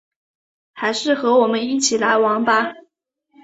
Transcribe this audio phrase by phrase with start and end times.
[0.73, 2.73] 还是和我们一起来玩吧